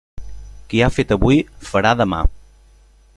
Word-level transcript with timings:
Qui 0.71 0.81
ha 0.85 0.89
fet 0.95 1.13
avui, 1.17 1.37
farà 1.73 1.95
demà. 2.03 2.25